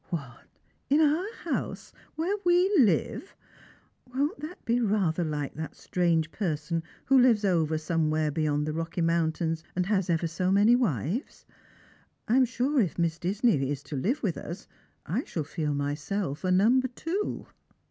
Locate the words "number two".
16.49-17.45